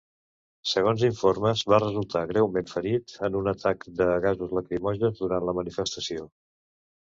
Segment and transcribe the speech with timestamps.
[0.69, 6.29] Segons informes, va resultar greument ferit en un atac de gasos lacrimògens durant la manifestació.